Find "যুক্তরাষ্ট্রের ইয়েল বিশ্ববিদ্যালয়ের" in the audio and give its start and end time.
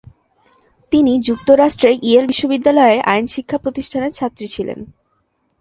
1.27-2.99